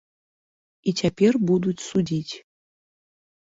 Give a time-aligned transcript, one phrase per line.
[0.91, 2.35] І цяпер будуць судзіць.